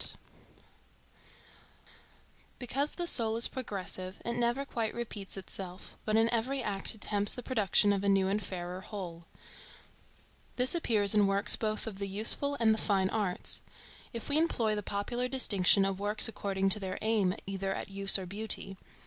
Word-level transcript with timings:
ART 0.01 0.15
Because 2.57 2.95
the 2.95 3.05
soul 3.05 3.35
is 3.35 3.47
progressive, 3.47 4.19
it 4.25 4.33
never 4.33 4.65
quite 4.65 4.95
repeats 4.95 5.37
itself, 5.37 5.95
but 6.05 6.15
in 6.15 6.27
every 6.31 6.63
act 6.63 6.95
attempts 6.95 7.35
the 7.35 7.43
production 7.43 7.93
of 7.93 8.03
a 8.03 8.09
new 8.09 8.27
and 8.27 8.41
fairer 8.41 8.81
whole. 8.81 9.25
This 10.55 10.73
appears 10.73 11.13
in 11.13 11.27
works 11.27 11.55
both 11.55 11.85
of 11.85 11.99
the 11.99 12.07
useful 12.07 12.57
and 12.59 12.73
the 12.73 12.79
fine 12.81 13.11
arts, 13.11 13.61
if 14.11 14.27
we 14.27 14.39
employ 14.39 14.73
the 14.73 14.81
popular 14.81 15.27
distinction 15.27 15.85
of 15.85 15.99
works 15.99 16.27
according 16.27 16.69
to 16.69 16.79
their 16.79 16.97
aim 17.03 17.35
either 17.45 17.71
at 17.71 17.89
use 17.89 18.17
or 18.17 18.25
beauty. 18.25 18.77